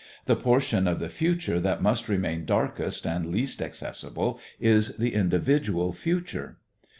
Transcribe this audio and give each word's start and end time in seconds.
The 0.25 0.35
portion 0.35 0.87
of 0.87 0.97
the 0.97 1.09
future 1.09 1.59
that 1.59 1.79
must 1.83 2.09
remain 2.09 2.43
darkest 2.43 3.05
and 3.05 3.27
least 3.27 3.61
accessible 3.61 4.39
is 4.59 4.97
the 4.97 5.13
individual 5.13 5.93
future. 5.93 6.57